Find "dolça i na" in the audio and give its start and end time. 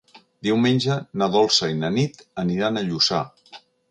1.35-1.93